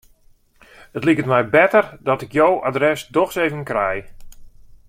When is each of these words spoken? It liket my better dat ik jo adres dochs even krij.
It 0.97 1.03
liket 1.05 1.25
my 1.33 1.41
better 1.57 1.83
dat 2.05 2.21
ik 2.25 2.31
jo 2.33 2.49
adres 2.67 3.01
dochs 3.15 3.35
even 3.43 3.63
krij. 3.69 3.99